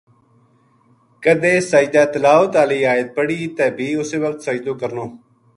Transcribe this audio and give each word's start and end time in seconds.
کدے 1.23 1.53
سجدہ 1.71 2.03
تلاوت 2.13 2.53
آلی 2.63 2.79
ایت 2.91 3.07
پڑھی 3.15 3.39
تے 3.55 3.65
بھی 3.77 3.87
اسے 4.01 4.17
وخت 4.23 4.39
سجدو 4.47 4.73
کرنو۔ 4.81 5.05